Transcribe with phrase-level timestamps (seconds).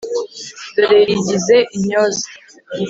[0.75, 2.27] dore yigize intyoza